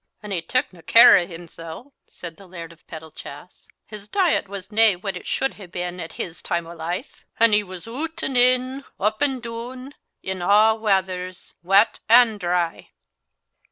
[0.23, 3.67] "An' he took nae care o' himsel'," said he Laird of Pettlechass.
[3.85, 7.23] "His diet was nae what it should hae been at his time o' life.
[7.39, 9.93] An' he was oot an' in, up an' doon,
[10.23, 12.89] in a' wathers, wat an' dry."